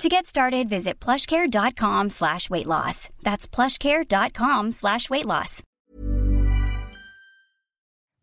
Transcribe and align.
To 0.00 0.08
get 0.08 0.26
started, 0.26 0.68
visit 0.68 0.94
plushcare.com 1.00 2.10
slash 2.10 2.50
weight 2.50 2.66
loss. 2.66 3.08
That's 3.22 3.46
plushcare.com 3.46 4.72
slash 4.72 5.08
weight 5.10 5.26
loss. 5.26 5.62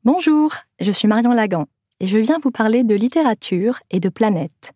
Bonjour, 0.03 0.53
je 0.79 0.91
suis 0.91 1.07
Marion 1.07 1.31
Lagan 1.31 1.65
et 1.99 2.07
je 2.07 2.17
viens 2.17 2.39
vous 2.41 2.51
parler 2.51 2.83
de 2.83 2.95
littérature 2.95 3.79
et 3.91 3.99
de 3.99 4.09
planète. 4.09 4.73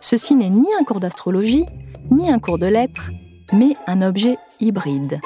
Ceci 0.00 0.36
n'est 0.36 0.50
ni 0.50 0.68
un 0.78 0.84
cours 0.84 1.00
d'astrologie, 1.00 1.66
ni 2.10 2.30
un 2.30 2.38
cours 2.38 2.58
de 2.58 2.66
lettres, 2.66 3.10
mais 3.52 3.74
un 3.86 4.02
objet 4.02 4.38
hybride. 4.60 5.20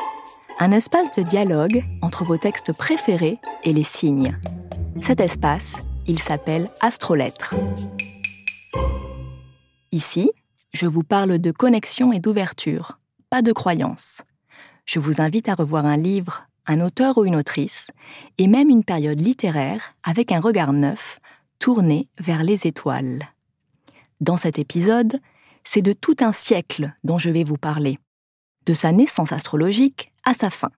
Un 0.58 0.72
espace 0.72 1.10
de 1.12 1.22
dialogue 1.22 1.82
entre 2.02 2.24
vos 2.24 2.38
textes 2.38 2.72
préférés 2.72 3.38
et 3.64 3.72
les 3.72 3.84
signes. 3.84 4.36
Cet 5.04 5.20
espace, 5.20 5.76
il 6.10 6.18
s'appelle 6.18 6.68
Astrolettres. 6.80 7.54
Ici, 9.92 10.32
je 10.72 10.86
vous 10.86 11.04
parle 11.04 11.38
de 11.38 11.52
connexion 11.52 12.12
et 12.12 12.18
d'ouverture, 12.18 12.98
pas 13.30 13.42
de 13.42 13.52
croyance. 13.52 14.22
Je 14.86 14.98
vous 14.98 15.20
invite 15.20 15.48
à 15.48 15.54
revoir 15.54 15.86
un 15.86 15.96
livre, 15.96 16.48
un 16.66 16.80
auteur 16.80 17.16
ou 17.16 17.26
une 17.26 17.36
autrice, 17.36 17.92
et 18.38 18.48
même 18.48 18.70
une 18.70 18.82
période 18.82 19.20
littéraire 19.20 19.94
avec 20.02 20.32
un 20.32 20.40
regard 20.40 20.72
neuf, 20.72 21.20
tourné 21.60 22.08
vers 22.18 22.42
les 22.42 22.66
étoiles. 22.66 23.28
Dans 24.20 24.36
cet 24.36 24.58
épisode, 24.58 25.20
c'est 25.62 25.80
de 25.80 25.92
tout 25.92 26.16
un 26.22 26.32
siècle 26.32 26.92
dont 27.04 27.18
je 27.18 27.30
vais 27.30 27.44
vous 27.44 27.56
parler, 27.56 28.00
de 28.66 28.74
sa 28.74 28.90
naissance 28.90 29.30
astrologique 29.30 30.12
à 30.24 30.34
sa 30.34 30.50
fin. 30.50 30.72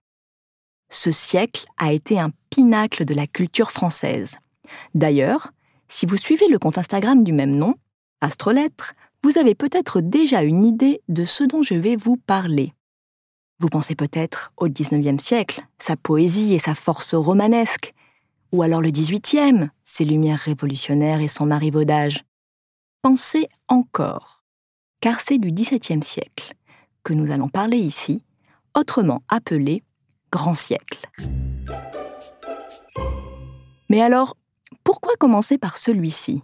Ce 0.91 1.11
siècle 1.11 1.65
a 1.77 1.91
été 1.91 2.19
un 2.19 2.29
pinacle 2.51 3.03
de 3.03 3.15
la 3.15 3.25
culture 3.25 3.71
française. 3.71 4.37
D'ailleurs, 4.93 5.51
si 5.87 6.05
vous 6.05 6.17
suivez 6.17 6.47
le 6.47 6.59
compte 6.59 6.77
Instagram 6.77 7.23
du 7.23 7.33
même 7.33 7.55
nom, 7.55 7.75
Astrolettre, 8.21 8.93
vous 9.21 9.37
avez 9.37 9.55
peut-être 9.55 10.01
déjà 10.01 10.43
une 10.43 10.63
idée 10.63 11.01
de 11.07 11.25
ce 11.25 11.43
dont 11.43 11.61
je 11.61 11.75
vais 11.75 11.95
vous 11.95 12.17
parler. 12.17 12.73
Vous 13.59 13.69
pensez 13.69 13.95
peut-être 13.95 14.51
au 14.57 14.67
XIXe 14.67 15.21
siècle, 15.21 15.65
sa 15.79 15.95
poésie 15.95 16.53
et 16.53 16.59
sa 16.59 16.75
force 16.75 17.13
romanesque, 17.13 17.93
ou 18.51 18.61
alors 18.61 18.81
le 18.81 18.91
XVIIIe, 18.91 19.69
ses 19.83 20.05
lumières 20.05 20.39
révolutionnaires 20.39 21.21
et 21.21 21.27
son 21.27 21.45
marivaudage. 21.45 22.23
Pensez 23.01 23.47
encore, 23.67 24.43
car 25.01 25.19
c'est 25.19 25.37
du 25.37 25.51
XVIIe 25.51 26.03
siècle 26.03 26.53
que 27.03 27.13
nous 27.13 27.31
allons 27.31 27.49
parler 27.49 27.77
ici, 27.77 28.23
autrement 28.75 29.23
appelé 29.29 29.83
Grand 30.31 30.55
siècle. 30.55 31.07
Mais 33.89 34.01
alors, 34.01 34.35
pourquoi 34.83 35.15
commencer 35.15 35.57
par 35.57 35.77
celui-ci? 35.77 36.43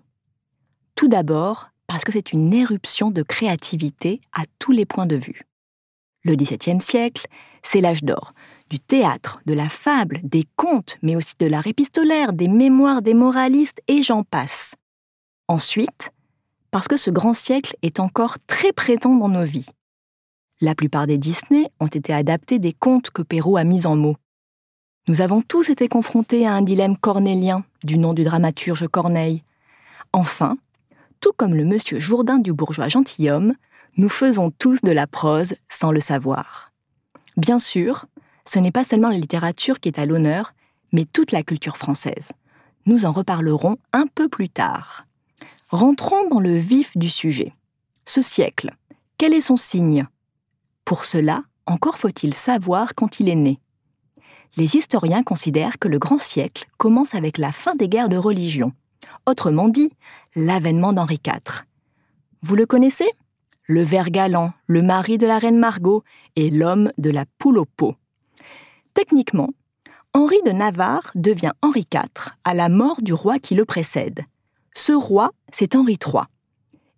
Tout 0.95 1.07
d'abord, 1.07 1.69
parce 1.87 2.03
que 2.03 2.11
c'est 2.11 2.33
une 2.33 2.53
éruption 2.53 3.11
de 3.11 3.23
créativité 3.23 4.21
à 4.33 4.43
tous 4.59 4.71
les 4.71 4.85
points 4.85 5.05
de 5.05 5.15
vue. 5.15 5.41
Le 6.23 6.35
XVIIe 6.35 6.81
siècle, 6.81 7.27
c'est 7.63 7.81
l'âge 7.81 8.03
d'or 8.03 8.33
du 8.69 8.79
théâtre, 8.79 9.41
de 9.45 9.53
la 9.53 9.67
fable, 9.67 10.19
des 10.23 10.45
contes, 10.55 10.97
mais 11.01 11.15
aussi 11.15 11.33
de 11.39 11.47
l'art 11.47 11.67
épistolaire, 11.67 12.33
des 12.33 12.47
mémoires 12.47 13.01
des 13.01 13.13
moralistes, 13.13 13.81
et 13.87 14.01
j'en 14.01 14.23
passe. 14.23 14.75
Ensuite, 15.47 16.11
parce 16.71 16.87
que 16.87 16.97
ce 16.97 17.09
grand 17.09 17.33
siècle 17.33 17.75
est 17.81 17.99
encore 17.99 18.37
très 18.45 18.71
présent 18.71 19.15
dans 19.15 19.29
nos 19.29 19.43
vies. 19.43 19.69
La 20.61 20.75
plupart 20.75 21.07
des 21.07 21.17
Disney 21.17 21.65
ont 21.79 21.87
été 21.87 22.13
adaptés 22.13 22.59
des 22.59 22.73
contes 22.73 23.09
que 23.09 23.21
Perrault 23.21 23.57
a 23.57 23.63
mis 23.63 23.85
en 23.85 23.95
mots. 23.95 24.17
Nous 25.07 25.21
avons 25.21 25.41
tous 25.41 25.69
été 25.69 25.87
confrontés 25.87 26.45
à 26.45 26.53
un 26.53 26.61
dilemme 26.61 26.97
cornélien 26.97 27.63
du 27.83 27.97
nom 27.97 28.13
du 28.13 28.23
dramaturge 28.23 28.87
Corneille. 28.87 29.43
Enfin, 30.13 30.57
tout 31.19 31.31
comme 31.35 31.55
le 31.55 31.65
monsieur 31.65 31.99
Jourdain 31.99 32.37
du 32.37 32.53
bourgeois 32.53 32.87
gentilhomme, 32.87 33.53
nous 33.97 34.09
faisons 34.09 34.51
tous 34.51 34.81
de 34.81 34.91
la 34.91 35.07
prose 35.07 35.55
sans 35.69 35.91
le 35.91 35.99
savoir. 35.99 36.71
Bien 37.37 37.59
sûr, 37.59 38.05
ce 38.45 38.59
n'est 38.59 38.71
pas 38.71 38.83
seulement 38.83 39.09
la 39.09 39.17
littérature 39.17 39.79
qui 39.79 39.89
est 39.89 39.99
à 39.99 40.05
l'honneur, 40.05 40.53
mais 40.91 41.05
toute 41.05 41.31
la 41.31 41.43
culture 41.43 41.77
française. 41.77 42.31
Nous 42.85 43.05
en 43.05 43.11
reparlerons 43.11 43.77
un 43.93 44.05
peu 44.07 44.29
plus 44.29 44.49
tard. 44.49 45.05
Rentrons 45.69 46.27
dans 46.29 46.39
le 46.39 46.57
vif 46.57 46.97
du 46.97 47.09
sujet. 47.09 47.53
Ce 48.05 48.21
siècle, 48.21 48.75
quel 49.17 49.33
est 49.33 49.41
son 49.41 49.57
signe? 49.57 50.07
Pour 50.85 51.05
cela, 51.05 51.43
encore 51.67 51.99
faut-il 51.99 52.33
savoir 52.33 52.95
quand 52.95 53.19
il 53.19 53.29
est 53.29 53.35
né 53.35 53.59
les 54.57 54.75
historiens 54.75 55.23
considèrent 55.23 55.79
que 55.79 55.87
le 55.87 55.99
grand 55.99 56.17
siècle 56.17 56.65
commence 56.77 57.15
avec 57.15 57.37
la 57.37 57.51
fin 57.51 57.75
des 57.75 57.89
guerres 57.89 58.09
de 58.09 58.17
religion, 58.17 58.73
autrement 59.25 59.69
dit, 59.69 59.91
l'avènement 60.35 60.93
d'Henri 60.93 61.19
IV. 61.25 61.65
Vous 62.41 62.55
le 62.55 62.65
connaissez? 62.65 63.09
Le 63.65 63.83
ver 63.83 64.09
galant, 64.09 64.51
le 64.65 64.81
mari 64.81 65.17
de 65.17 65.27
la 65.27 65.37
reine 65.37 65.59
Margot 65.59 66.03
et 66.35 66.49
l'homme 66.49 66.91
de 66.97 67.11
la 67.11 67.25
poule 67.37 67.59
au 67.59 67.65
pot. 67.65 67.95
Techniquement, 68.93 69.49
Henri 70.13 70.37
de 70.45 70.51
Navarre 70.51 71.11
devient 71.13 71.51
Henri 71.61 71.85
IV 71.93 72.33
à 72.43 72.53
la 72.55 72.67
mort 72.67 73.01
du 73.01 73.13
roi 73.13 73.37
qui 73.37 73.53
le 73.53 73.65
précède. 73.65 74.25
Ce 74.73 74.91
roi, 74.91 75.31
c'est 75.53 75.75
Henri 75.75 75.97
III. 76.03 76.23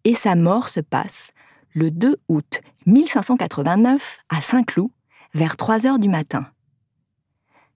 Et 0.06 0.16
sa 0.16 0.36
mort 0.36 0.70
se 0.70 0.80
passe 0.80 1.32
le 1.74 1.92
2 1.92 2.16
août 2.30 2.62
1589 2.86 4.20
à 4.30 4.42
Saint-Cloud, 4.42 4.90
vers 5.34 5.58
3 5.58 5.86
heures 5.88 6.00
du 6.00 6.10
matin. 6.10 6.48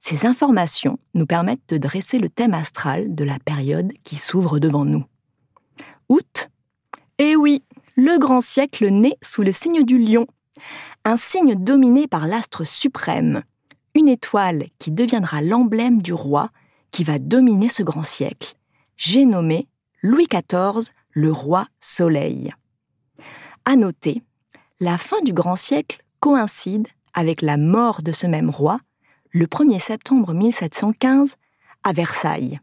Ces 0.07 0.27
informations 0.27 0.99
nous 1.15 1.25
permettent 1.25 1.67
de 1.67 1.77
dresser 1.77 2.19
le 2.19 2.29
thème 2.29 2.53
astral 2.53 3.15
de 3.15 3.23
la 3.23 3.39
période 3.39 3.91
qui 4.03 4.17
s'ouvre 4.17 4.59
devant 4.59 4.85
nous. 4.85 5.03
Août? 6.09 6.51
Eh 7.17 7.35
oui, 7.35 7.63
le 7.95 8.19
grand 8.19 8.41
siècle 8.41 8.87
naît 8.91 9.17
sous 9.23 9.41
le 9.41 9.51
signe 9.51 9.83
du 9.83 9.97
lion, 9.97 10.27
un 11.05 11.17
signe 11.17 11.55
dominé 11.55 12.07
par 12.07 12.27
l'astre 12.27 12.65
suprême, 12.65 13.41
une 13.95 14.07
étoile 14.07 14.65
qui 14.77 14.91
deviendra 14.91 15.41
l'emblème 15.41 16.03
du 16.03 16.13
roi 16.13 16.51
qui 16.91 17.03
va 17.03 17.17
dominer 17.17 17.67
ce 17.67 17.81
grand 17.81 18.03
siècle. 18.03 18.53
J'ai 18.97 19.25
nommé 19.25 19.67
Louis 20.03 20.27
XIV 20.27 20.91
le 21.13 21.31
roi 21.31 21.65
Soleil. 21.79 22.53
À 23.65 23.75
noter, 23.75 24.21
la 24.79 24.99
fin 24.99 25.21
du 25.23 25.33
grand 25.33 25.55
siècle 25.55 26.05
coïncide 26.19 26.89
avec 27.15 27.41
la 27.41 27.57
mort 27.57 28.03
de 28.03 28.11
ce 28.11 28.27
même 28.27 28.51
roi 28.51 28.79
le 29.35 29.47
1er 29.47 29.79
septembre 29.79 30.33
1715 30.33 31.35
à 31.83 31.91
Versailles. 31.91 32.61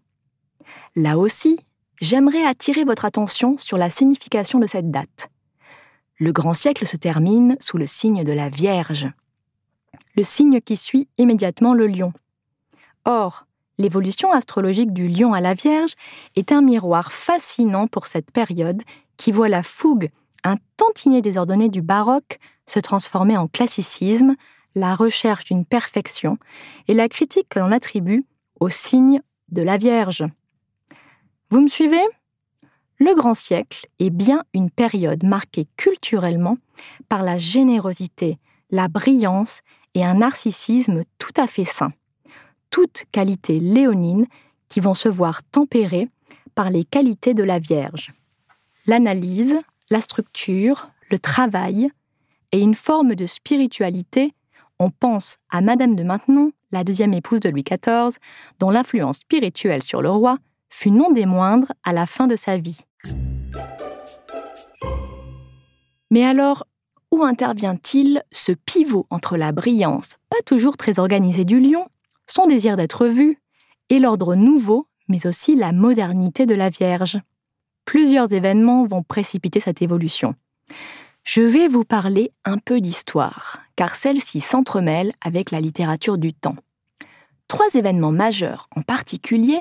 Là 0.97 1.19
aussi, 1.19 1.60
j'aimerais 2.00 2.47
attirer 2.47 2.84
votre 2.84 3.05
attention 3.05 3.59
sur 3.59 3.77
la 3.77 3.91
signification 3.91 4.59
de 4.59 4.66
cette 4.66 4.91
date. 4.91 5.28
Le 6.19 6.32
grand 6.32 6.55
siècle 6.55 6.87
se 6.87 6.97
termine 6.97 7.59
sous 7.61 7.77
le 7.77 7.84
signe 7.84 8.25
de 8.25 8.32
la 8.32 8.49
Vierge, 8.49 9.06
le 10.16 10.25
signe 10.25 10.62
qui 10.62 10.78
suit 10.78 11.09
immédiatement 11.19 11.75
le 11.75 11.87
lion. 11.87 12.15
Or, 13.05 13.44
l'évolution 13.77 14.32
astrologique 14.32 14.94
du 14.94 15.09
lion 15.09 15.34
à 15.34 15.43
la 15.43 15.53
Vierge 15.53 15.93
est 16.37 16.53
un 16.53 16.62
miroir 16.62 17.12
fascinant 17.12 17.87
pour 17.87 18.06
cette 18.06 18.31
période 18.31 18.82
qui 19.19 19.31
voit 19.31 19.50
la 19.50 19.62
fougue, 19.62 20.09
un 20.43 20.56
tantinet 20.78 21.21
désordonné 21.21 21.69
du 21.69 21.82
baroque, 21.82 22.38
se 22.65 22.81
transformer 22.81 23.37
en 23.37 23.47
classicisme 23.47 24.37
la 24.75 24.95
recherche 24.95 25.45
d'une 25.45 25.65
perfection 25.65 26.39
et 26.89 26.95
la 26.95 27.09
critique 27.09 27.49
que 27.49 27.59
l'on 27.59 27.73
attribue 27.73 28.25
au 28.61 28.69
signe 28.69 29.21
de 29.49 29.63
la 29.63 29.77
Vierge. 29.77 30.25
Vous 31.51 31.61
me 31.61 31.69
suivez? 31.69 32.03
Le 32.99 33.15
grand 33.15 33.35
siècle 33.35 33.87
est 33.99 34.11
bien 34.11 34.45
une 34.55 34.71
période 34.71 35.25
marquée 35.25 35.67
culturellement 35.77 36.57
par 37.09 37.23
la 37.23 37.37
générosité, 37.37 38.39
la 38.71 38.89
brillance 38.89 39.61
et 39.95 40.05
un 40.05 40.15
narcissisme 40.15 41.03
tout 41.19 41.35
à 41.37 41.47
fait 41.47 41.65
sain. 41.65 41.93
Toutes 42.71 43.05
qualités 43.13 43.61
léonines 43.61 44.27
qui 44.69 44.81
vont 44.81 44.95
se 44.95 45.09
voir 45.09 45.43
tempérées 45.43 46.09
par 46.55 46.71
les 46.71 46.85
qualités 46.85 47.35
de 47.35 47.43
la 47.43 47.59
Vierge. 47.59 48.13
L'analyse, 48.87 49.61
la 49.91 50.01
structure, 50.01 50.89
le 51.11 51.19
travail 51.19 51.91
et 52.53 52.61
une 52.61 52.75
forme 52.75 53.15
de 53.15 53.27
spiritualité 53.27 54.33
on 54.79 54.91
pense 54.91 55.39
à 55.51 55.61
Madame 55.61 55.97
de 55.97 56.03
Maintenon, 56.03 56.53
la 56.71 56.85
deuxième 56.85 57.15
épouse 57.15 57.41
de 57.41 57.49
Louis 57.49 57.65
XIV, 57.65 58.19
dont 58.59 58.71
l'influence 58.71 59.19
spirituelle 59.19 59.83
sur 59.83 60.03
le 60.03 60.11
roi 60.11 60.39
fut 60.71 60.91
non 60.91 61.11
des 61.11 61.27
moindres 61.27 61.73
à 61.85 61.93
la 61.93 62.07
fin 62.07 62.27
de 62.27 62.37
sa 62.37 62.57
vie. 62.57 62.81
Mais 66.11 66.25
alors, 66.25 66.67
où 67.11 67.23
intervient-il 67.23 68.23
ce 68.33 68.53
pivot 68.53 69.07
entre 69.11 69.37
la 69.37 69.53
brillance, 69.53 70.17
pas 70.31 70.43
toujours 70.45 70.77
très 70.77 70.99
organisée 70.99 71.45
du 71.45 71.61
lion, 71.61 71.87
son 72.27 72.47
désir 72.47 72.77
d'être 72.77 73.07
vu, 73.07 73.39
et 73.91 73.99
l'ordre 73.99 74.35
nouveau, 74.35 74.87
mais 75.09 75.27
aussi 75.27 75.57
la 75.57 75.73
modernité 75.73 76.47
de 76.47 76.55
la 76.55 76.71
Vierge? 76.71 77.21
Plusieurs 77.85 78.33
événements 78.33 78.85
vont 78.85 79.03
précipiter 79.03 79.61
cette 79.61 79.83
évolution. 79.83 80.35
Je 81.25 81.41
vais 81.41 81.69
vous 81.69 81.85
parler 81.85 82.33
un 82.45 82.59
peu 82.59 82.81
d'histoire, 82.81 83.61
car 83.77 83.95
celle-ci 83.95 84.41
s'entremêle 84.41 85.13
avec 85.21 85.51
la 85.53 85.61
littérature 85.61 86.19
du 86.19 86.35
temps. 86.35 86.57
Trois 87.47 87.69
événements 87.75 88.11
majeurs 88.11 88.69
en 88.75 88.83
particulier 88.83 89.61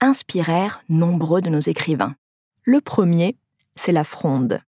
inspirèrent 0.00 0.82
nombreux 0.88 1.40
de 1.40 1.50
nos 1.50 1.60
écrivains. 1.60 2.16
Le 2.64 2.80
premier, 2.80 3.36
c'est 3.76 3.92
la 3.92 4.04
Fronde. 4.04 4.60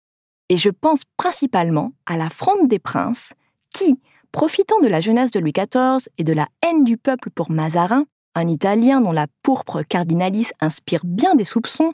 Et 0.48 0.56
je 0.56 0.70
pense 0.70 1.02
principalement 1.16 1.92
à 2.06 2.16
la 2.16 2.30
Fronde 2.30 2.68
des 2.68 2.78
Princes, 2.78 3.34
qui, 3.74 4.00
profitant 4.30 4.78
de 4.80 4.88
la 4.88 5.00
jeunesse 5.00 5.32
de 5.32 5.40
Louis 5.40 5.52
XIV 5.52 6.08
et 6.16 6.24
de 6.24 6.32
la 6.32 6.46
haine 6.62 6.84
du 6.84 6.96
peuple 6.96 7.30
pour 7.30 7.50
Mazarin, 7.50 8.06
un 8.36 8.46
Italien 8.46 9.00
dont 9.00 9.12
la 9.12 9.26
pourpre 9.42 9.82
cardinalis 9.82 10.52
inspire 10.60 11.02
bien 11.04 11.34
des 11.34 11.44
soupçons, 11.44 11.92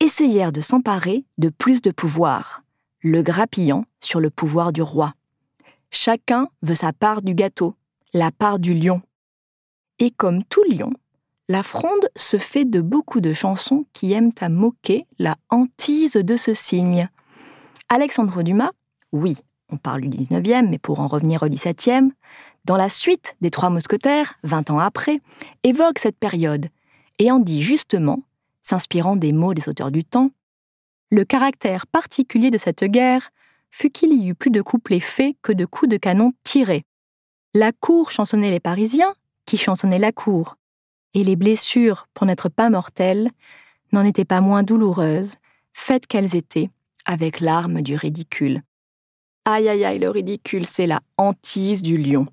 essayèrent 0.00 0.52
de 0.52 0.60
s'emparer 0.60 1.24
de 1.38 1.48
plus 1.48 1.80
de 1.82 1.90
pouvoir, 1.90 2.62
le 3.00 3.22
grappillant 3.22 3.84
sur 4.00 4.20
le 4.20 4.30
pouvoir 4.30 4.72
du 4.72 4.82
roi. 4.82 5.14
Chacun 5.90 6.48
veut 6.62 6.74
sa 6.74 6.92
part 6.92 7.22
du 7.22 7.34
gâteau, 7.34 7.74
la 8.12 8.30
part 8.30 8.58
du 8.58 8.74
lion. 8.74 9.02
Et 9.98 10.10
comme 10.10 10.44
tout 10.44 10.64
lion, 10.64 10.92
la 11.48 11.62
fronde 11.62 12.08
se 12.14 12.36
fait 12.36 12.64
de 12.64 12.80
beaucoup 12.80 13.20
de 13.20 13.32
chansons 13.32 13.86
qui 13.92 14.12
aiment 14.12 14.32
à 14.40 14.48
moquer 14.48 15.06
la 15.18 15.36
hantise 15.48 16.12
de 16.12 16.36
ce 16.36 16.54
signe. 16.54 17.08
Alexandre 17.88 18.42
Dumas, 18.42 18.72
oui, 19.12 19.38
on 19.70 19.78
parle 19.78 20.02
du 20.02 20.08
19e, 20.08 20.68
mais 20.68 20.78
pour 20.78 21.00
en 21.00 21.06
revenir 21.06 21.42
au 21.42 21.48
17e, 21.48 22.10
dans 22.64 22.76
la 22.76 22.90
suite 22.90 23.34
des 23.40 23.50
Trois 23.50 23.70
Mousquetaires, 23.70 24.34
20 24.42 24.70
ans 24.70 24.78
après, 24.78 25.20
évoque 25.64 25.98
cette 25.98 26.18
période 26.18 26.68
et 27.18 27.30
en 27.30 27.38
dit 27.38 27.62
justement, 27.62 28.22
s'inspirant 28.62 29.16
des 29.16 29.32
mots 29.32 29.54
des 29.54 29.68
auteurs 29.68 29.90
du 29.90 30.04
temps, 30.04 30.30
le 31.10 31.24
caractère 31.24 31.86
particulier 31.86 32.50
de 32.50 32.58
cette 32.58 32.84
guerre 32.84 33.30
fut 33.70 33.90
qu'il 33.90 34.12
y 34.12 34.28
eut 34.28 34.34
plus 34.34 34.50
de 34.50 34.62
couplets 34.62 35.00
faits 35.00 35.36
que 35.42 35.52
de 35.52 35.64
coups 35.64 35.90
de 35.90 35.96
canon 35.96 36.32
tirés. 36.44 36.84
La 37.54 37.72
cour 37.72 38.10
chansonnait 38.10 38.50
les 38.50 38.60
Parisiens, 38.60 39.14
qui 39.46 39.56
chansonnaient 39.56 39.98
la 39.98 40.12
cour, 40.12 40.56
et 41.14 41.24
les 41.24 41.36
blessures, 41.36 42.06
pour 42.14 42.26
n'être 42.26 42.48
pas 42.48 42.70
mortelles, 42.70 43.30
n'en 43.92 44.04
étaient 44.04 44.26
pas 44.26 44.40
moins 44.40 44.62
douloureuses, 44.62 45.36
faites 45.72 46.06
qu'elles 46.06 46.36
étaient, 46.36 46.70
avec 47.06 47.40
l'arme 47.40 47.80
du 47.80 47.96
ridicule. 47.96 48.62
Aïe 49.46 49.68
aïe 49.68 49.84
aïe, 49.84 49.98
le 49.98 50.10
ridicule, 50.10 50.66
c'est 50.66 50.86
la 50.86 51.00
hantise 51.16 51.80
du 51.80 51.96
lion. 51.96 52.26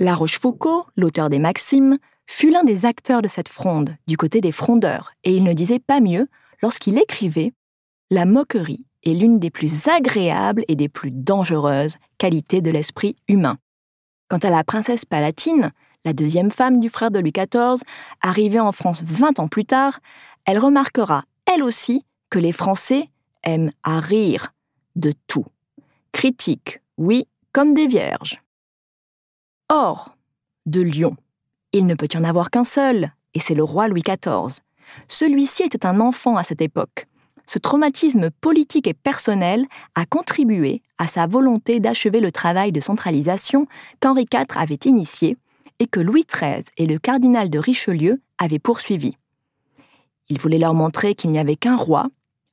La 0.00 0.14
Rochefoucauld, 0.14 0.86
l'auteur 0.96 1.30
des 1.30 1.38
Maximes, 1.38 1.98
fut 2.26 2.50
l'un 2.50 2.64
des 2.64 2.86
acteurs 2.86 3.22
de 3.22 3.28
cette 3.28 3.48
fronde, 3.48 3.96
du 4.08 4.16
côté 4.16 4.40
des 4.40 4.52
frondeurs, 4.52 5.12
et 5.22 5.36
il 5.36 5.44
ne 5.44 5.52
disait 5.52 5.78
pas 5.78 6.00
mieux 6.00 6.28
lorsqu'il 6.62 6.98
écrivait 6.98 7.52
La 8.12 8.24
moquerie 8.24 8.84
est 9.04 9.14
l'une 9.14 9.38
des 9.38 9.50
plus 9.50 9.86
agréables 9.86 10.64
et 10.66 10.74
des 10.74 10.88
plus 10.88 11.12
dangereuses 11.12 11.96
qualités 12.18 12.60
de 12.60 12.72
l'esprit 12.72 13.14
humain. 13.28 13.56
Quant 14.28 14.38
à 14.38 14.50
la 14.50 14.64
princesse 14.64 15.04
palatine, 15.04 15.70
la 16.04 16.12
deuxième 16.12 16.50
femme 16.50 16.80
du 16.80 16.88
frère 16.88 17.12
de 17.12 17.20
Louis 17.20 17.30
XIV, 17.30 17.84
arrivée 18.20 18.58
en 18.58 18.72
France 18.72 19.04
20 19.04 19.38
ans 19.38 19.46
plus 19.46 19.64
tard, 19.64 20.00
elle 20.44 20.58
remarquera, 20.58 21.22
elle 21.46 21.62
aussi, 21.62 22.04
que 22.30 22.40
les 22.40 22.50
Français 22.50 23.08
aiment 23.44 23.70
à 23.84 24.00
rire 24.00 24.54
de 24.96 25.12
tout. 25.28 25.46
Critique, 26.10 26.80
oui, 26.98 27.28
comme 27.52 27.74
des 27.74 27.86
vierges. 27.86 28.42
Or, 29.68 30.16
de 30.66 30.80
lion, 30.80 31.16
il 31.72 31.86
ne 31.86 31.94
peut 31.94 32.08
y 32.12 32.16
en 32.16 32.24
avoir 32.24 32.50
qu'un 32.50 32.64
seul, 32.64 33.12
et 33.34 33.40
c'est 33.40 33.54
le 33.54 33.62
roi 33.62 33.86
Louis 33.86 34.02
XIV. 34.02 34.60
Celui-ci 35.06 35.62
était 35.62 35.86
un 35.86 36.00
enfant 36.00 36.36
à 36.36 36.42
cette 36.42 36.60
époque. 36.60 37.06
Ce 37.52 37.58
traumatisme 37.58 38.30
politique 38.30 38.86
et 38.86 38.94
personnel 38.94 39.66
a 39.96 40.06
contribué 40.06 40.82
à 40.98 41.08
sa 41.08 41.26
volonté 41.26 41.80
d'achever 41.80 42.20
le 42.20 42.30
travail 42.30 42.70
de 42.70 42.78
centralisation 42.78 43.66
qu'Henri 43.98 44.28
IV 44.32 44.56
avait 44.56 44.78
initié 44.84 45.36
et 45.80 45.88
que 45.88 45.98
Louis 45.98 46.24
XIII 46.32 46.62
et 46.76 46.86
le 46.86 47.00
cardinal 47.00 47.50
de 47.50 47.58
Richelieu 47.58 48.22
avaient 48.38 48.60
poursuivi. 48.60 49.16
Il 50.28 50.38
voulait 50.38 50.60
leur 50.60 50.74
montrer 50.74 51.16
qu'il 51.16 51.32
n'y 51.32 51.40
avait 51.40 51.56
qu'un 51.56 51.76
roi, 51.76 52.06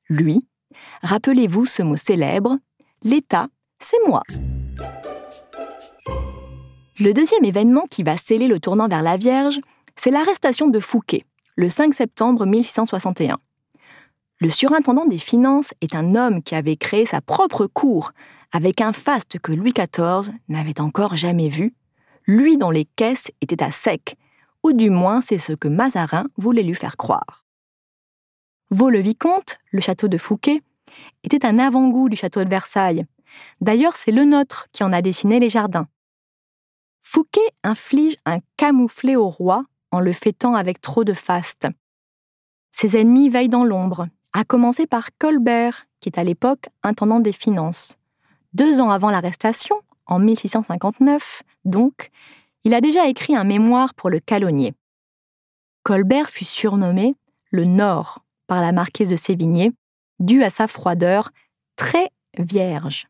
lui. 0.10 0.44
Rappelez-vous 1.04 1.68
ce 1.68 1.84
mot 1.84 1.96
célèbre, 1.96 2.58
l'État, 3.04 3.50
c'est 3.78 4.04
moi. 4.08 4.24
Le 7.00 7.14
deuxième 7.14 7.46
événement 7.46 7.86
qui 7.92 8.02
va 8.02 8.18
sceller 8.18 8.48
le 8.48 8.60
tournant 8.60 8.88
vers 8.88 9.04
la 9.04 9.18
Vierge, 9.18 9.60
c'est 9.96 10.10
l'arrestation 10.10 10.66
de 10.66 10.80
Fouquet, 10.80 11.24
le 11.56 11.70
5 11.70 11.94
septembre 11.94 12.48
1661. 12.48 13.38
Le 14.40 14.50
surintendant 14.50 15.06
des 15.06 15.18
finances 15.18 15.74
est 15.82 15.96
un 15.96 16.16
homme 16.16 16.44
qui 16.44 16.56
avait 16.56 16.78
créé 16.78 17.06
sa 17.06 17.22
propre 17.22 17.68
cour, 17.68 18.12
avec 18.54 18.82
un 18.82 18.94
faste 18.94 19.40
que 19.40 19.52
Louis 19.52 19.74
XIV 19.74 20.34
n'avait 20.48 20.80
encore 20.80 21.16
jamais 21.16 21.50
vu 21.50 21.74
lui 22.28 22.58
dont 22.58 22.70
les 22.70 22.86
caisses 22.86 23.32
étaient 23.42 23.64
à 23.64 23.72
sec, 23.72 24.18
ou 24.64 24.74
du 24.74 24.90
moins 24.90 25.22
c'est 25.22 25.40
ce 25.40 25.54
que 25.54 25.68
Mazarin 25.68 26.28
voulait 26.38 26.64
lui 26.64 26.76
faire 26.76 26.98
croire. 26.98 27.46
Vaux-le-Vicomte, 28.70 29.60
le 29.72 29.80
château 29.80 30.10
de 30.10 30.18
Fouquet, 30.18 30.62
était 31.24 31.46
un 31.46 31.58
avant-goût 31.58 32.10
du 32.10 32.18
château 32.18 32.44
de 32.44 32.50
Versailles. 32.50 33.06
D'ailleurs, 33.62 33.96
c'est 33.96 34.12
le 34.12 34.26
nôtre 34.26 34.68
qui 34.74 34.84
en 34.84 34.92
a 34.92 35.02
dessiné 35.02 35.40
les 35.40 35.50
jardins. 35.50 35.88
Fouquet 37.02 37.50
inflige 37.64 38.18
un 38.26 38.40
camouflet 38.58 39.16
au 39.16 39.30
roi 39.30 39.64
en 39.92 40.02
le 40.02 40.12
fêtant 40.12 40.56
avec 40.56 40.82
trop 40.82 41.06
de 41.06 41.14
faste. 41.14 41.68
Ses 42.74 42.98
ennemis 42.98 43.30
veillent 43.30 43.48
dans 43.48 43.64
l'ombre, 43.64 44.08
à 44.38 44.44
commencer 44.44 44.86
par 44.86 45.10
Colbert, 45.18 45.88
qui 46.00 46.10
est 46.10 46.20
à 46.20 46.24
l'époque 46.24 46.70
intendant 46.84 47.20
des 47.20 47.32
finances. 47.32 47.98
Deux 48.54 48.82
ans 48.82 48.92
avant 48.92 49.10
l'arrestation, 49.10 49.78
en 50.06 50.20
1659, 50.20 51.42
donc, 51.66 52.12
il 52.64 52.76
a 52.76 52.82
déjà 52.82 53.08
écrit 53.08 53.36
un 53.36 53.44
mémoire 53.44 53.96
pour 53.96 54.12
le 54.12 54.20
calonnier. 54.20 54.76
Colbert 55.82 56.30
fut 56.30 56.46
surnommé 56.46 57.16
le 57.50 57.66
Nord 57.66 58.24
par 58.46 58.62
la 58.62 58.74
marquise 58.74 59.10
de 59.10 59.16
Sévigné, 59.16 59.72
dû 60.20 60.44
à 60.44 60.52
sa 60.52 60.68
froideur 60.68 61.32
très 61.76 62.12
vierge. 62.38 63.08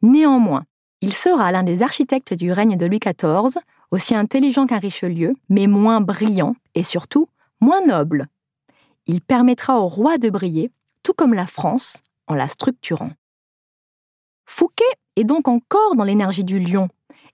Néanmoins, 0.00 0.64
il 1.02 1.14
sera 1.14 1.52
l'un 1.52 1.62
des 1.62 1.82
architectes 1.82 2.32
du 2.32 2.52
règne 2.52 2.78
de 2.78 2.86
Louis 2.86 3.00
XIV, 3.00 3.62
aussi 3.90 4.14
intelligent 4.14 4.66
qu'un 4.66 4.78
Richelieu, 4.78 5.34
mais 5.50 5.66
moins 5.66 6.00
brillant 6.00 6.56
et 6.74 6.84
surtout 6.84 7.28
moins 7.60 7.84
noble. 7.84 8.28
Il 9.08 9.22
permettra 9.22 9.80
au 9.80 9.88
roi 9.88 10.18
de 10.18 10.30
briller, 10.30 10.70
tout 11.02 11.14
comme 11.14 11.34
la 11.34 11.46
France, 11.46 12.02
en 12.26 12.34
la 12.34 12.46
structurant. 12.46 13.10
Fouquet 14.44 14.84
est 15.16 15.24
donc 15.24 15.48
encore 15.48 15.96
dans 15.96 16.04
l'énergie 16.04 16.44
du 16.44 16.60
lion, 16.60 16.88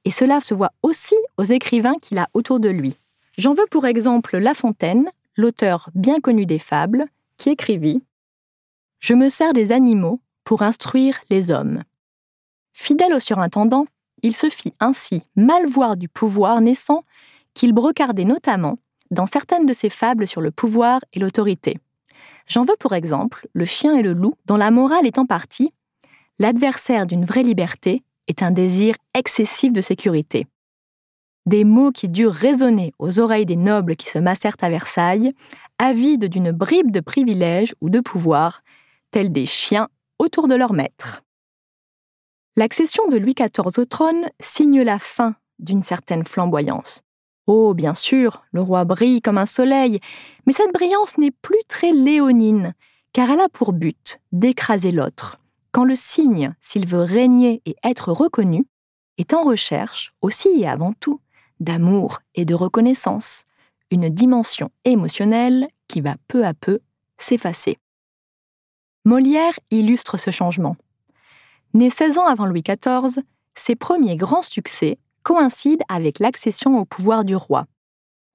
et 0.05 0.11
cela 0.11 0.41
se 0.41 0.55
voit 0.55 0.73
aussi 0.83 1.17
aux 1.37 1.45
écrivains 1.45 1.97
qu'il 2.01 2.19
a 2.19 2.29
autour 2.33 2.61
de 2.61 2.69
lui. 2.69 2.97
J'en 3.37 3.55
veux 3.55 3.67
pour 3.71 3.87
exemple 3.87 4.39
La 4.39 4.55
Fontaine, 4.55 5.11
l'auteur 5.37 5.91
bien 5.95 6.21
connu 6.21 6.47
des 6.47 6.61
fables, 6.61 7.07
qui 7.37 7.51
écrivit 7.51 8.05
Je 9.01 9.15
me 9.15 9.29
sers 9.29 9.53
des 9.53 9.73
animaux 9.73 10.21
pour 10.45 10.63
instruire 10.63 11.19
les 11.29 11.51
hommes. 11.51 11.83
Fidèle 12.73 13.15
au 13.15 13.21
surintendant, 13.21 13.87
il 14.23 14.37
se 14.37 14.49
fit 14.49 14.73
ainsi 14.79 15.23
mal 15.35 15.67
voir 15.67 15.97
du 15.97 16.09
pouvoir 16.09 16.61
naissant 16.61 17.05
qu'il 17.55 17.73
brocardait 17.73 18.25
notamment 18.25 18.79
dans 19.15 19.27
certaines 19.27 19.67
de 19.67 19.73
ses 19.73 19.91
fables 19.91 20.29
sur 20.29 20.41
le 20.41 20.51
pouvoir 20.51 21.01
et 21.13 21.19
l'autorité. 21.19 21.79
J'en 22.47 22.65
veux 22.65 22.77
pour 22.79 22.93
exemple 22.93 23.49
Le 23.55 23.65
chien 23.65 23.97
et 23.97 24.03
le 24.03 24.13
loup, 24.13 24.35
dont 24.47 24.57
la 24.57 24.71
morale 24.71 25.07
est 25.07 25.19
en 25.19 25.27
partie 25.27 25.73
l'adversaire 26.39 27.07
d'une 27.07 27.25
vraie 27.25 27.43
liberté 27.43 28.03
est 28.27 28.43
un 28.43 28.51
désir 28.51 28.97
excessif 29.15 29.73
de 29.73 29.81
sécurité. 29.81 30.47
Des 31.47 31.65
mots 31.65 31.93
qui 31.93 32.09
durent 32.09 32.33
résonner 32.33 32.93
aux 32.99 33.19
oreilles 33.19 33.47
des 33.47 33.57
nobles 33.57 33.97
qui 33.97 34.09
se 34.09 34.19
massèrent 34.19 34.57
à 34.61 34.71
Versailles, 34.71 35.35
avides 35.79 36.27
d'une 36.27 36.53
bribe 36.53 36.91
de 36.91 37.01
privilèges 37.01 37.75
ou 37.81 37.91
de 37.91 38.01
pouvoir, 38.01 38.63
tels 39.11 39.31
des 39.31 39.47
chiens 39.47 39.89
autour 40.19 40.49
de 40.49 40.55
leur 40.55 40.73
maître. 40.73 41.23
L'accession 42.57 43.09
de 43.09 43.17
Louis 43.17 43.35
XIV 43.35 43.79
au 43.79 43.85
trône 43.85 44.31
signe 44.41 44.83
la 44.83 44.99
fin 44.99 45.35
d'une 45.59 45.83
certaine 45.83 46.25
flamboyance. 46.25 47.03
Oh, 47.47 47.75
bien 47.75 47.95
sûr, 47.95 48.45
le 48.53 48.63
roi 48.63 48.85
brille 48.85 49.21
comme 49.21 49.39
un 49.39 49.47
soleil, 49.47 50.01
mais 50.47 50.53
cette 50.53 50.73
brillance 50.73 51.19
n'est 51.19 51.31
plus 51.31 51.63
très 51.69 51.93
léonine, 51.93 52.75
car 53.13 53.31
elle 53.31 53.41
a 53.41 53.49
pour 53.49 53.73
but 53.73 54.21
d'écraser 54.33 54.93
l'autre, 54.93 55.39
quand 55.71 55.85
le 55.85 55.95
cygne, 55.95 56.55
s'il 56.61 56.87
veut 56.87 57.03
régner 57.03 57.61
et 57.67 57.77
être 57.85 58.13
reconnu, 58.13 58.67
est 59.19 59.35
en 59.35 59.43
recherche, 59.43 60.15
aussi 60.23 60.49
et 60.61 60.67
avant 60.67 60.95
tout, 60.95 61.21
d'amour 61.61 62.21
et 62.35 62.45
de 62.45 62.55
reconnaissance, 62.55 63.45
une 63.91 64.09
dimension 64.09 64.71
émotionnelle 64.85 65.69
qui 65.87 66.01
va 66.01 66.17
peu 66.29 66.45
à 66.45 66.55
peu 66.55 66.81
s'effacer. 67.19 67.79
Molière 69.05 69.59
illustre 69.71 70.17
ce 70.17 70.31
changement. 70.31 70.77
Né 71.75 71.91
16 71.91 72.19
ans 72.19 72.27
avant 72.27 72.47
Louis 72.47 72.63
XIV, 72.63 73.23
ses 73.55 73.77
premiers 73.77 74.17
grands 74.17 74.43
succès 74.43 74.99
coïncident 75.25 75.85
avec 75.89 76.21
l'accession 76.21 76.79
au 76.79 76.85
pouvoir 76.85 77.25
du 77.25 77.35
roi. 77.35 77.67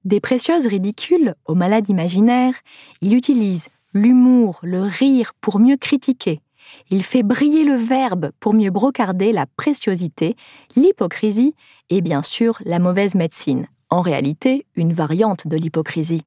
Des 0.03 0.19
précieuses 0.19 0.65
ridicules 0.65 1.35
aux 1.45 1.55
malades 1.55 1.87
imaginaires, 1.87 2.55
il 3.01 3.13
utilise 3.13 3.69
l'humour, 3.93 4.59
le 4.63 4.81
rire 4.81 5.33
pour 5.39 5.59
mieux 5.59 5.77
critiquer. 5.77 6.41
Il 6.89 7.03
fait 7.03 7.23
briller 7.23 7.63
le 7.63 7.75
verbe 7.75 8.31
pour 8.39 8.53
mieux 8.53 8.69
brocarder 8.69 9.31
la 9.31 9.45
préciosité, 9.45 10.35
l'hypocrisie 10.75 11.55
et 11.89 12.01
bien 12.01 12.21
sûr 12.21 12.59
la 12.65 12.79
mauvaise 12.79 13.15
médecine, 13.15 13.67
en 13.89 14.01
réalité 14.01 14.65
une 14.75 14.93
variante 14.93 15.47
de 15.47 15.57
l'hypocrisie. 15.57 16.23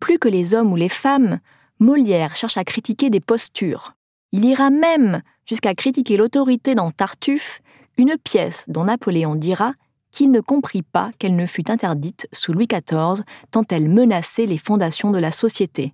Plus 0.00 0.18
que 0.18 0.28
les 0.28 0.54
hommes 0.54 0.72
ou 0.72 0.76
les 0.76 0.88
femmes, 0.88 1.40
Molière 1.78 2.36
cherche 2.36 2.56
à 2.56 2.64
critiquer 2.64 3.10
des 3.10 3.20
postures. 3.20 3.94
Il 4.32 4.44
ira 4.44 4.70
même 4.70 5.22
jusqu'à 5.46 5.74
critiquer 5.74 6.16
l'autorité 6.16 6.74
dans 6.74 6.90
Tartuffe, 6.90 7.60
une 8.00 8.16
pièce 8.16 8.64
dont 8.66 8.84
Napoléon 8.84 9.34
dira 9.34 9.74
qu'il 10.10 10.30
ne 10.30 10.40
comprit 10.40 10.80
pas 10.80 11.10
qu'elle 11.18 11.36
ne 11.36 11.44
fut 11.44 11.70
interdite 11.70 12.26
sous 12.32 12.54
Louis 12.54 12.66
XIV 12.66 13.22
tant 13.50 13.62
elle 13.70 13.90
menaçait 13.90 14.46
les 14.46 14.56
fondations 14.56 15.10
de 15.10 15.18
la 15.18 15.32
société. 15.32 15.92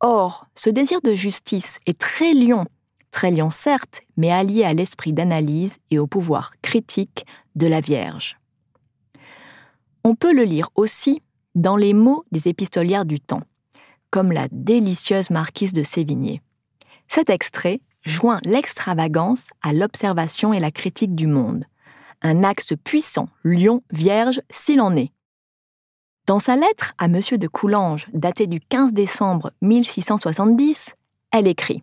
Or, 0.00 0.46
ce 0.56 0.68
désir 0.68 1.00
de 1.00 1.12
justice 1.12 1.78
est 1.86 1.96
très 1.96 2.34
lion, 2.34 2.66
très 3.12 3.30
lion 3.30 3.50
certes, 3.50 4.00
mais 4.16 4.32
allié 4.32 4.64
à 4.64 4.74
l'esprit 4.74 5.12
d'analyse 5.12 5.76
et 5.92 6.00
au 6.00 6.08
pouvoir 6.08 6.54
critique 6.60 7.24
de 7.54 7.68
la 7.68 7.80
Vierge. 7.80 8.36
On 10.02 10.16
peut 10.16 10.34
le 10.34 10.44
lire 10.44 10.70
aussi 10.74 11.22
dans 11.54 11.76
les 11.76 11.94
mots 11.94 12.24
des 12.32 12.48
épistolières 12.48 13.04
du 13.04 13.20
temps, 13.20 13.42
comme 14.10 14.32
la 14.32 14.48
délicieuse 14.50 15.30
marquise 15.30 15.72
de 15.72 15.84
Sévigné. 15.84 16.42
Cet 17.06 17.30
extrait 17.30 17.80
joint 18.02 18.40
l'extravagance 18.44 19.48
à 19.62 19.72
l'observation 19.72 20.52
et 20.52 20.60
la 20.60 20.70
critique 20.70 21.14
du 21.14 21.26
monde, 21.26 21.64
un 22.22 22.44
axe 22.44 22.74
puissant, 22.84 23.28
lion, 23.44 23.82
vierge, 23.90 24.40
s'il 24.50 24.80
en 24.80 24.96
est. 24.96 25.12
Dans 26.26 26.38
sa 26.38 26.56
lettre 26.56 26.92
à 26.98 27.06
M. 27.06 27.20
de 27.38 27.48
Coulanges, 27.48 28.06
datée 28.12 28.46
du 28.46 28.60
15 28.60 28.92
décembre 28.92 29.52
1670, 29.62 30.94
elle 31.32 31.46
écrit 31.46 31.82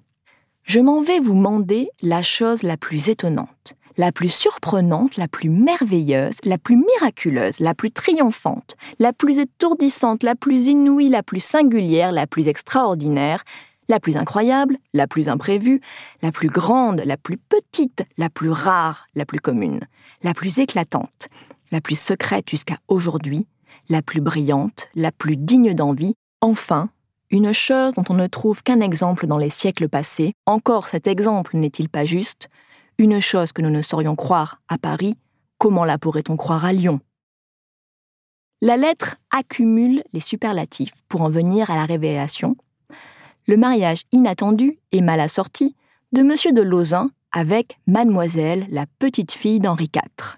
Je 0.64 0.80
m'en 0.80 1.02
vais 1.02 1.20
vous 1.20 1.36
mander 1.36 1.90
la 2.02 2.22
chose 2.22 2.64
la 2.64 2.78
plus 2.78 3.10
étonnante, 3.10 3.76
la 3.98 4.12
plus 4.12 4.30
surprenante, 4.30 5.18
la 5.18 5.28
plus 5.28 5.50
merveilleuse, 5.50 6.36
la 6.44 6.58
plus 6.58 6.78
miraculeuse, 6.78 7.60
la 7.60 7.74
plus 7.74 7.92
triomphante, 7.92 8.78
la 9.00 9.12
plus 9.12 9.40
étourdissante, 9.40 10.24
la 10.24 10.36
plus 10.36 10.68
inouïe, 10.68 11.10
la 11.10 11.24
plus 11.24 11.44
singulière, 11.44 12.12
la 12.12 12.28
plus 12.28 12.48
extraordinaire, 12.48 13.44
la 13.90 14.00
plus 14.00 14.18
incroyable, 14.18 14.78
la 14.94 15.08
plus 15.08 15.30
imprévue, 15.30 15.82
la 16.22 16.32
plus 16.32 16.50
grande, 16.50 17.02
la 17.06 17.18
plus 17.18 17.38
petite, 17.38 18.06
la 18.18 18.30
plus 18.30 18.52
rare, 18.52 19.08
la 19.16 19.26
plus 19.26 19.40
commune, 19.40 19.82
la 20.24 20.34
plus 20.34 20.60
éclatante, 20.60 21.30
la 21.72 21.82
plus 21.82 22.00
secrète 22.00 22.50
jusqu'à 22.50 22.78
aujourd'hui, 22.88 23.48
la 23.90 24.02
plus 24.02 24.22
brillante, 24.22 24.88
la 24.96 25.12
plus 25.12 25.38
digne 25.38 25.74
d'envie, 25.74 26.16
enfin, 26.42 26.90
une 27.30 27.54
chose 27.54 27.94
dont 27.94 28.04
on 28.10 28.14
ne 28.14 28.28
trouve 28.28 28.64
qu'un 28.64 28.80
exemple 28.80 29.28
dans 29.28 29.38
les 29.38 29.50
siècles 29.50 29.90
passés, 29.90 30.34
encore 30.46 30.88
cet 30.88 31.08
exemple 31.08 31.58
n'est-il 31.58 31.90
pas 31.90 32.06
juste, 32.06 32.50
une 32.98 33.20
chose 33.20 33.52
que 33.52 33.62
nous 33.62 33.70
ne 33.70 33.82
saurions 33.82 34.16
croire 34.16 34.62
à 34.70 34.78
Paris, 34.78 35.18
comment 35.58 35.86
la 35.86 35.98
pourrait-on 35.98 36.38
croire 36.38 36.66
à 36.66 36.74
Lyon? 36.74 37.00
La 38.62 38.76
lettre 38.76 39.18
accumule 39.30 40.04
les 40.14 40.20
superlatifs 40.20 41.04
pour 41.08 41.22
en 41.22 41.30
venir 41.30 41.70
à 41.70 41.76
la 41.76 41.86
révélation, 41.86 42.56
le 43.48 43.58
mariage 43.58 44.04
inattendu 44.12 44.78
et 44.92 45.02
mal 45.02 45.20
assorti 45.20 45.76
de 46.12 46.22
M. 46.22 46.54
de 46.54 46.62
Lauzun 46.62 47.10
avec 47.32 47.80
Mademoiselle, 47.88 48.68
la 48.70 48.86
petite 49.00 49.32
fille 49.32 49.60
d'Henri 49.60 49.90
IV. 49.94 50.38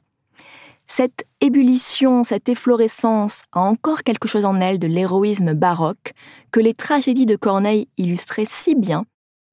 Cette 0.87 1.25
ébullition, 1.41 2.23
cette 2.23 2.49
efflorescence 2.49 3.43
a 3.51 3.61
encore 3.61 4.03
quelque 4.03 4.27
chose 4.27 4.45
en 4.45 4.59
elle 4.59 4.79
de 4.79 4.87
l'héroïsme 4.87 5.53
baroque 5.53 6.13
que 6.51 6.59
les 6.59 6.73
tragédies 6.73 7.27
de 7.27 7.35
Corneille 7.35 7.87
illustraient 7.97 8.45
si 8.47 8.73
bien 8.73 9.05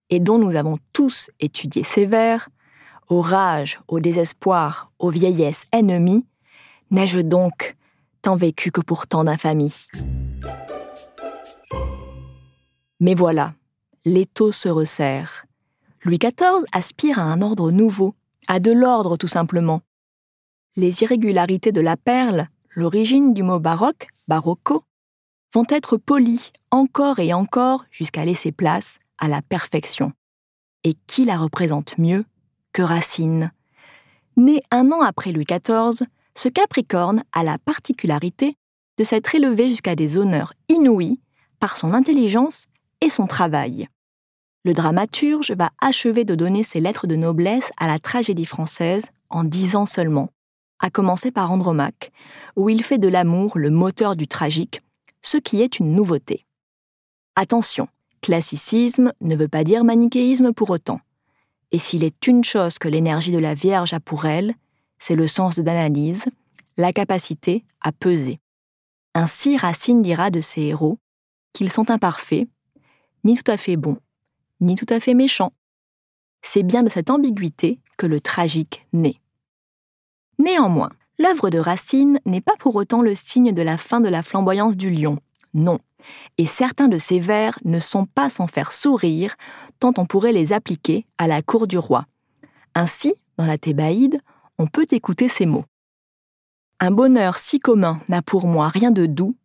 et 0.08 0.20
dont 0.20 0.38
nous 0.38 0.56
avons 0.56 0.78
tous 0.92 1.30
étudié 1.40 1.82
ces 1.82 2.06
vers. 2.06 2.48
Au 3.08 3.20
rage, 3.20 3.80
au 3.86 4.00
désespoir, 4.00 4.90
aux 4.98 5.10
vieillesses 5.10 5.66
ennemies, 5.72 6.26
n'ai-je 6.90 7.20
donc 7.20 7.76
tant 8.22 8.34
vécu 8.34 8.72
que 8.72 8.80
pour 8.80 9.06
tant 9.06 9.24
d'infamie 9.24 9.86
mais 13.00 13.14
voilà, 13.14 13.54
l'étau 14.04 14.52
se 14.52 14.68
resserre. 14.68 15.46
Louis 16.02 16.18
XIV 16.18 16.64
aspire 16.72 17.18
à 17.18 17.24
un 17.24 17.42
ordre 17.42 17.70
nouveau, 17.70 18.14
à 18.48 18.60
de 18.60 18.70
l'ordre 18.70 19.16
tout 19.16 19.28
simplement. 19.28 19.82
Les 20.76 21.02
irrégularités 21.02 21.72
de 21.72 21.80
la 21.80 21.96
perle, 21.96 22.48
l'origine 22.70 23.34
du 23.34 23.42
mot 23.42 23.58
baroque, 23.58 24.08
barocco, 24.28 24.84
vont 25.52 25.66
être 25.68 25.96
polies 25.96 26.52
encore 26.70 27.18
et 27.18 27.32
encore 27.32 27.84
jusqu'à 27.90 28.24
laisser 28.24 28.52
place 28.52 28.98
à 29.18 29.28
la 29.28 29.42
perfection. 29.42 30.12
Et 30.84 30.94
qui 31.06 31.24
la 31.24 31.38
représente 31.38 31.98
mieux 31.98 32.24
que 32.72 32.82
Racine? 32.82 33.52
Né 34.36 34.62
un 34.70 34.92
an 34.92 35.00
après 35.00 35.32
Louis 35.32 35.46
XIV, 35.46 36.06
ce 36.34 36.48
Capricorne 36.48 37.24
a 37.32 37.42
la 37.42 37.58
particularité 37.58 38.56
de 38.98 39.04
s'être 39.04 39.34
élevé 39.34 39.68
jusqu'à 39.68 39.96
des 39.96 40.18
honneurs 40.18 40.52
inouïs 40.68 41.20
par 41.58 41.78
son 41.78 41.94
intelligence 41.94 42.66
et 43.00 43.10
son 43.10 43.26
travail. 43.26 43.88
Le 44.64 44.72
dramaturge 44.72 45.52
va 45.52 45.70
achever 45.80 46.24
de 46.24 46.34
donner 46.34 46.64
ses 46.64 46.80
lettres 46.80 47.06
de 47.06 47.16
noblesse 47.16 47.70
à 47.76 47.86
la 47.86 47.98
tragédie 47.98 48.46
française 48.46 49.10
en 49.30 49.44
dix 49.44 49.76
ans 49.76 49.86
seulement, 49.86 50.30
à 50.80 50.90
commencer 50.90 51.30
par 51.30 51.52
Andromaque, 51.52 52.10
où 52.56 52.68
il 52.68 52.82
fait 52.82 52.98
de 52.98 53.08
l'amour 53.08 53.58
le 53.58 53.70
moteur 53.70 54.16
du 54.16 54.26
tragique, 54.26 54.82
ce 55.22 55.36
qui 55.36 55.62
est 55.62 55.78
une 55.78 55.92
nouveauté. 55.92 56.46
Attention, 57.36 57.88
classicisme 58.22 59.12
ne 59.20 59.36
veut 59.36 59.48
pas 59.48 59.64
dire 59.64 59.84
manichéisme 59.84 60.52
pour 60.52 60.70
autant. 60.70 61.00
Et 61.72 61.78
s'il 61.78 62.04
est 62.04 62.26
une 62.26 62.44
chose 62.44 62.78
que 62.78 62.88
l'énergie 62.88 63.32
de 63.32 63.38
la 63.38 63.54
Vierge 63.54 63.92
a 63.92 64.00
pour 64.00 64.24
elle, 64.24 64.54
c'est 64.98 65.16
le 65.16 65.26
sens 65.26 65.56
de 65.56 65.62
l'analyse, 65.62 66.24
la 66.76 66.92
capacité 66.92 67.64
à 67.80 67.92
peser. 67.92 68.40
Ainsi 69.14 69.56
Racine 69.56 70.02
dira 70.02 70.30
de 70.30 70.40
ses 70.40 70.62
héros 70.62 70.98
qu'ils 71.52 71.72
sont 71.72 71.90
imparfaits, 71.90 72.48
ni 73.26 73.36
tout 73.36 73.50
à 73.50 73.56
fait 73.56 73.76
bon, 73.76 73.98
ni 74.60 74.76
tout 74.76 74.86
à 74.88 75.00
fait 75.00 75.14
méchant. 75.14 75.52
C'est 76.42 76.62
bien 76.62 76.84
de 76.84 76.88
cette 76.88 77.10
ambiguïté 77.10 77.80
que 77.98 78.06
le 78.06 78.20
tragique 78.20 78.86
naît. 78.92 79.20
Néanmoins, 80.38 80.90
l'œuvre 81.18 81.50
de 81.50 81.58
Racine 81.58 82.20
n'est 82.24 82.40
pas 82.40 82.54
pour 82.56 82.76
autant 82.76 83.02
le 83.02 83.16
signe 83.16 83.52
de 83.52 83.62
la 83.62 83.78
fin 83.78 84.00
de 84.00 84.08
la 84.08 84.22
flamboyance 84.22 84.76
du 84.76 84.90
lion, 84.90 85.18
non, 85.54 85.80
et 86.38 86.46
certains 86.46 86.86
de 86.86 86.98
ses 86.98 87.18
vers 87.18 87.58
ne 87.64 87.80
sont 87.80 88.06
pas 88.06 88.30
sans 88.30 88.46
faire 88.46 88.70
sourire, 88.70 89.34
tant 89.80 89.92
on 89.98 90.06
pourrait 90.06 90.32
les 90.32 90.52
appliquer 90.52 91.04
à 91.18 91.26
la 91.26 91.42
cour 91.42 91.66
du 91.66 91.78
roi. 91.78 92.06
Ainsi, 92.76 93.24
dans 93.38 93.46
la 93.46 93.58
Thébaïde, 93.58 94.20
on 94.58 94.68
peut 94.68 94.86
écouter 94.92 95.28
ces 95.28 95.46
mots. 95.46 95.64
Un 96.78 96.92
bonheur 96.92 97.38
si 97.38 97.58
commun 97.58 98.00
n'a 98.08 98.22
pour 98.22 98.46
moi 98.46 98.68
rien 98.68 98.92
de 98.92 99.06
doux, 99.06 99.36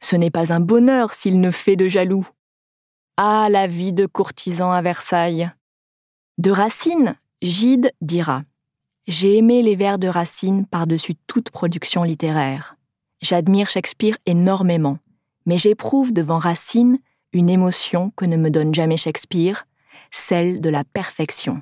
ce 0.00 0.16
n'est 0.16 0.30
pas 0.30 0.52
un 0.52 0.60
bonheur 0.60 1.14
s'il 1.14 1.40
ne 1.40 1.50
fait 1.50 1.76
de 1.76 1.88
jaloux. 1.88 2.26
Ah, 3.22 3.48
la 3.50 3.66
vie 3.66 3.92
de 3.92 4.06
courtisan 4.06 4.72
à 4.72 4.80
Versailles. 4.80 5.50
De 6.38 6.50
Racine, 6.50 7.16
Gide 7.42 7.92
dira 8.00 8.44
J'ai 9.06 9.36
aimé 9.36 9.62
les 9.62 9.76
vers 9.76 9.98
de 9.98 10.08
Racine 10.08 10.64
par-dessus 10.64 11.16
toute 11.26 11.50
production 11.50 12.02
littéraire. 12.02 12.76
J'admire 13.20 13.68
Shakespeare 13.68 14.16
énormément, 14.24 14.96
mais 15.44 15.58
j'éprouve 15.58 16.14
devant 16.14 16.38
Racine 16.38 16.98
une 17.34 17.50
émotion 17.50 18.10
que 18.16 18.24
ne 18.24 18.38
me 18.38 18.48
donne 18.48 18.74
jamais 18.74 18.96
Shakespeare, 18.96 19.66
celle 20.10 20.62
de 20.62 20.70
la 20.70 20.84
perfection. 20.84 21.60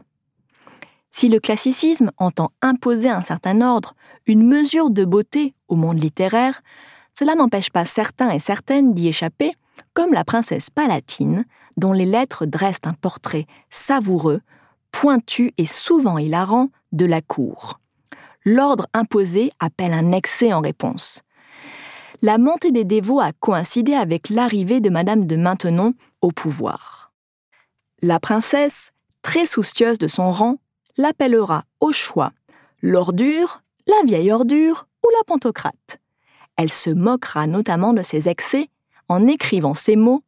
Si 1.11 1.29
le 1.29 1.41
classicisme 1.41 2.13
entend 2.19 2.53
imposer 2.63 3.11
un 3.11 3.25
certain 3.25 3.63
ordre, 3.63 3.97
une 4.29 4.47
mesure 4.47 4.91
de 4.91 5.05
beauté 5.05 5.55
au 5.67 5.75
monde 5.75 6.01
littéraire, 6.01 6.63
cela 7.19 7.35
n'empêche 7.35 7.71
pas 7.71 7.85
certains 7.85 8.31
et 8.31 8.39
certaines 8.39 8.95
d'y 8.95 9.09
échapper 9.09 9.55
comme 9.95 10.13
la 10.13 10.25
princesse 10.25 10.71
palatine, 10.71 11.45
dont 11.77 11.93
les 11.93 12.07
lettres 12.07 12.47
dressent 12.47 12.85
un 12.85 12.95
portrait 12.95 13.47
savoureux, 13.71 14.41
pointu 14.93 15.53
et 15.59 15.67
souvent 15.67 16.19
hilarant 16.19 16.71
de 16.93 17.05
la 17.05 17.21
cour. 17.21 17.81
L'ordre 18.45 18.87
imposé 18.95 19.53
appelle 19.61 19.93
un 19.93 20.13
excès 20.13 20.53
en 20.53 20.61
réponse. 20.61 21.23
La 22.23 22.39
montée 22.39 22.73
des 22.73 22.85
dévots 22.85 23.21
a 23.21 23.33
coïncidé 23.33 23.95
avec 23.95 24.29
l'arrivée 24.29 24.81
de 24.81 24.91
Madame 24.91 25.27
de 25.27 25.37
Maintenon 25.37 25.95
au 26.21 26.33
pouvoir. 26.33 27.13
La 28.03 28.19
princesse, 28.19 28.93
très 29.23 29.47
soucieuse 29.47 29.99
de 29.99 30.09
son 30.09 30.31
rang, 30.31 30.57
l'appellera 30.97 31.65
au 31.81 31.93
choix 31.93 32.33
l'ordure, 32.83 33.63
la 33.87 33.97
vieille 34.05 34.33
ordure 34.33 34.87
ou 35.05 35.09
la 35.11 35.25
pantocrate. 35.27 35.99
Elle 36.57 36.73
se 36.73 36.91
moquera 36.91 37.47
notamment 37.47 37.93
de 37.93 38.03
ses 38.03 38.29
excès 38.29 38.69
en 39.09 39.27
écrivant 39.27 39.75
ces 39.75 39.97
mots 39.97 40.23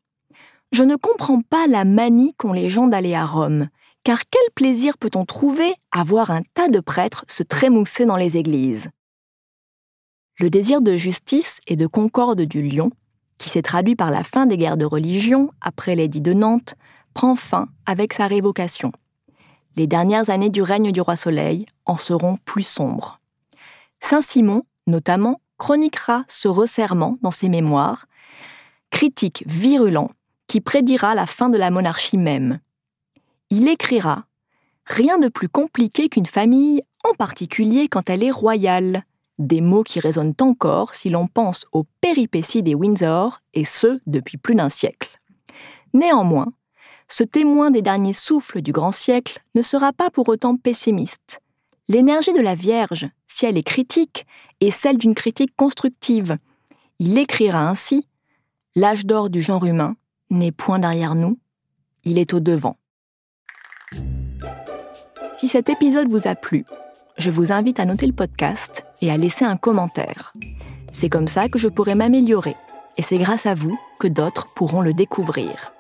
Je 0.73 0.83
ne 0.83 0.97
comprends 0.97 1.43
pas 1.43 1.67
la 1.67 1.85
manie 1.85 2.35
qu'ont 2.35 2.53
les 2.53 2.69
gens 2.69 2.87
d'aller 2.87 3.15
à 3.15 3.25
Rome, 3.25 3.69
Car 4.03 4.21
quel 4.31 4.43
plaisir 4.55 4.97
peut-on 4.97 5.25
trouver 5.27 5.75
à 5.91 6.05
voir 6.05 6.31
un 6.31 6.43
tas 6.55 6.69
de 6.69 6.81
prêtres 6.81 7.25
se 7.29 7.43
trémousser 7.43 8.07
dans 8.07 8.17
les 8.17 8.37
églises? 8.37 8.91
Le 10.39 10.49
désir 10.49 10.81
de 10.81 10.97
justice 10.97 11.61
et 11.67 11.77
de 11.77 11.87
concorde 11.87 12.41
du 12.41 12.63
lion, 12.63 12.91
qui 13.37 13.51
s'est 13.51 13.63
traduit 13.63 13.97
par 13.97 14.11
la 14.11 14.25
fin 14.25 14.47
des 14.47 14.57
guerres 14.57 14.79
de 14.79 14.87
religion 14.87 15.51
après 15.61 15.97
l'édit 15.97 16.23
de 16.23 16.33
Nantes, 16.33 16.77
prend 17.13 17.35
fin 17.35 17.69
avec 17.85 18.15
sa 18.15 18.27
révocation. 18.27 18.93
Les 19.77 19.87
dernières 19.87 20.31
années 20.31 20.51
du 20.51 20.63
règne 20.63 20.93
du 20.93 21.01
roi 21.01 21.17
Soleil 21.17 21.67
en 21.85 21.97
seront 21.97 22.39
plus 22.45 22.63
sombres. 22.63 23.21
Saint-Simon, 24.01 24.63
notamment, 24.87 25.41
chroniquera 25.59 26.25
ce 26.27 26.49
resserrement 26.49 27.19
dans 27.23 27.31
ses 27.31 27.49
mémoires, 27.49 28.07
critique 28.91 29.45
virulent 29.47 30.11
qui 30.47 30.61
prédira 30.61 31.15
la 31.15 31.27
fin 31.27 31.49
de 31.49 31.57
la 31.57 31.71
monarchie 31.71 32.17
même. 32.17 32.61
Il 33.51 33.69
écrira 33.69 34.25
Rien 34.85 35.19
de 35.19 35.29
plus 35.29 35.49
compliqué 35.49 36.09
qu'une 36.09 36.27
famille, 36.27 36.83
en 37.05 37.15
particulier 37.15 37.89
quand 37.89 38.11
elle 38.11 38.25
est 38.25 38.33
royale. 38.33 39.05
Des 39.39 39.61
mots 39.61 39.85
qui 39.85 40.01
résonnent 40.01 40.35
encore 40.41 40.95
si 40.95 41.09
l'on 41.09 41.29
pense 41.29 41.65
aux 41.73 41.85
péripéties 42.01 42.65
des 42.65 42.75
Windsor, 42.75 43.41
et 43.55 43.65
ce 43.65 44.01
depuis 44.07 44.37
plus 44.37 44.57
d'un 44.57 44.69
siècle. 44.69 45.21
Néanmoins, 45.95 46.53
ce 47.09 47.25
témoin 47.25 47.71
des 47.71 47.83
derniers 47.83 48.13
souffles 48.13 48.63
du 48.63 48.73
grand 48.73 48.93
siècle 48.93 49.41
ne 49.55 49.63
sera 49.63 49.93
pas 49.93 50.11
pour 50.11 50.29
autant 50.29 50.57
pessimiste. 50.57 51.41
L'énergie 51.89 52.33
de 52.33 52.41
la 52.41 52.55
Vierge, 52.55 53.09
si 53.27 53.47
elle 53.47 53.59
est 53.59 53.63
critique, 53.63 54.27
est 54.61 54.71
celle 54.71 54.99
d'une 54.99 55.15
critique 55.15 55.55
constructive. 55.57 56.37
Il 56.99 57.19
écrira 57.19 57.69
ainsi 57.69 58.07
L'âge 58.77 59.05
d'or 59.05 59.31
du 59.31 59.43
genre 59.43 59.65
humain 59.65 59.97
n'est 60.31 60.53
point 60.53 60.79
derrière 60.79 61.17
nous, 61.17 61.41
il 62.05 62.19
est 62.19 62.33
au 62.35 62.39
devant. 62.39 62.77
Si 65.37 65.49
cet 65.49 65.69
épisode 65.69 66.09
vous 66.09 66.29
a 66.29 66.37
plu, 66.37 66.65
je 67.19 67.31
vous 67.31 67.51
invite 67.51 67.81
à 67.81 67.85
noter 67.85 68.07
le 68.07 68.13
podcast 68.13 68.85
et 69.03 69.11
à 69.11 69.17
laisser 69.17 69.45
un 69.45 69.57
commentaire. 69.57 70.33
C'est 70.93 71.09
comme 71.09 71.27
ça 71.27 71.49
que 71.49 71.59
je 71.59 71.67
pourrai 71.67 71.97
m'améliorer, 71.97 72.55
et 72.97 73.03
c'est 73.03 73.19
grâce 73.19 73.47
à 73.47 73.55
vous 73.55 73.77
que 73.99 74.07
d'autres 74.07 74.47
pourront 74.55 74.83
le 74.83 74.95
découvrir. 74.95 75.73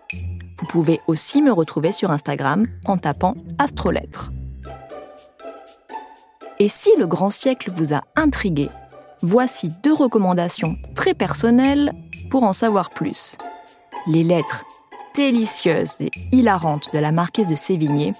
Vous 0.58 0.66
pouvez 0.66 1.00
aussi 1.06 1.42
me 1.42 1.52
retrouver 1.52 1.92
sur 1.92 2.10
Instagram 2.10 2.66
en 2.86 2.98
tapant 2.98 3.34
Astrolettre. 3.58 4.32
Et 6.58 6.68
si 6.68 6.90
le 6.98 7.06
grand 7.06 7.30
siècle 7.30 7.70
vous 7.70 7.94
a 7.94 8.02
intrigué, 8.16 8.68
voici 9.22 9.70
deux 9.84 9.94
recommandations 9.94 10.76
très 10.96 11.14
personnelles 11.14 11.92
pour 12.30 12.44
en 12.44 12.52
savoir 12.52 12.90
plus. 12.90 13.36
Les 14.06 14.24
lettres 14.24 14.64
délicieuses 15.14 16.00
et 16.00 16.10
hilarantes 16.32 16.92
de 16.94 16.98
la 16.98 17.12
marquise 17.12 17.48
de 17.48 17.54
Sévigné 17.54 18.14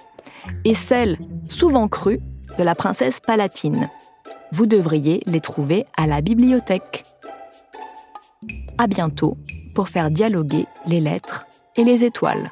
et 0.65 0.75
celles, 0.75 1.17
souvent 1.45 1.87
crues, 1.87 2.19
de 2.57 2.63
la 2.63 2.75
princesse 2.75 3.19
Palatine. 3.19 3.89
Vous 4.51 4.65
devriez 4.65 5.21
les 5.25 5.39
trouver 5.39 5.85
à 5.95 6.05
la 6.05 6.21
bibliothèque. 6.21 7.05
À 8.77 8.87
bientôt 8.87 9.37
pour 9.73 9.87
faire 9.87 10.11
dialoguer 10.11 10.65
les 10.85 10.99
lettres 10.99 11.45
et 11.77 11.83
les 11.83 12.03
étoiles. 12.03 12.51